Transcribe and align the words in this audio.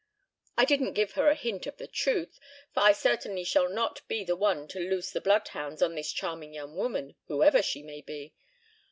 I 0.57 0.65
didn't 0.65 0.93
give 0.95 1.11
her 1.11 1.27
a 1.29 1.35
hint 1.35 1.67
of 1.67 1.77
the 1.77 1.85
truth, 1.85 2.39
for 2.73 2.79
I 2.81 2.91
certainly 2.91 3.43
shall 3.43 3.69
not 3.69 4.01
be 4.07 4.23
the 4.23 4.35
one 4.35 4.67
to 4.69 4.79
loose 4.79 5.11
the 5.11 5.21
bloodhounds 5.21 5.83
on 5.83 5.93
this 5.93 6.11
charming 6.11 6.55
young 6.55 6.75
woman, 6.75 7.17
whoever 7.27 7.61
she 7.61 7.83
may 7.83 8.01
be. 8.01 8.33